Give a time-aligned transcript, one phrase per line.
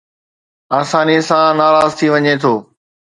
[0.79, 2.53] آساني سان ناراض ٿي وڃي ٿو